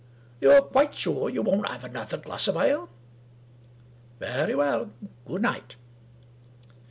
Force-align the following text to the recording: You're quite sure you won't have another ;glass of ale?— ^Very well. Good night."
You're 0.39 0.63
quite 0.63 0.95
sure 0.95 1.29
you 1.29 1.43
won't 1.43 1.67
have 1.67 1.83
another 1.83 2.17
;glass 2.17 2.47
of 2.47 2.57
ale?— 2.57 2.89
^Very 4.19 4.57
well. 4.57 4.89
Good 5.25 5.43
night." 5.43 5.75